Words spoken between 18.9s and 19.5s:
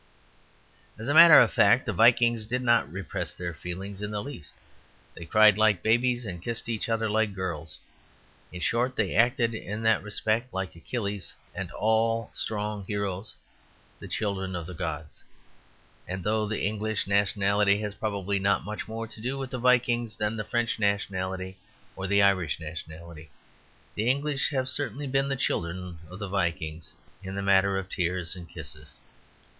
to do